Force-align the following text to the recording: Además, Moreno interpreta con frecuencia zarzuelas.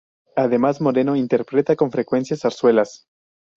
Además, 0.35 0.81
Moreno 0.81 1.15
interpreta 1.15 1.75
con 1.75 1.91
frecuencia 1.91 2.35
zarzuelas. 2.35 3.05